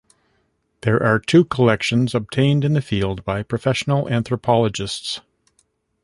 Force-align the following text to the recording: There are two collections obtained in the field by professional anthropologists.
There 0.81 1.03
are 1.03 1.19
two 1.19 1.45
collections 1.45 2.15
obtained 2.15 2.65
in 2.65 2.73
the 2.73 2.81
field 2.81 3.23
by 3.23 3.43
professional 3.43 4.09
anthropologists. 4.09 5.21